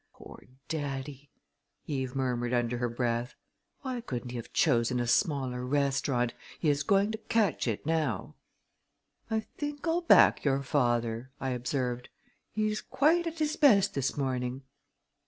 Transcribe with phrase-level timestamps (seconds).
[0.13, 1.29] "Poor daddy!"
[1.85, 3.35] Eve murmured under her breath.
[3.81, 6.33] "Why couldn't he have chosen a smaller restaurant.
[6.57, 8.33] He is going to catch it now!"
[9.29, 12.09] "I think I'll back your father," I observed.
[12.49, 14.63] "He is quite at his best this morning."